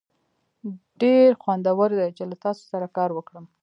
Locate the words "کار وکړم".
2.97-3.45